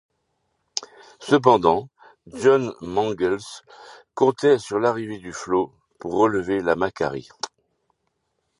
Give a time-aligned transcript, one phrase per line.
[1.19, 1.87] Cependant,
[2.25, 3.37] John Mangles
[4.15, 7.29] comptait sur l’arrivée du flot pour relever le Macquarie.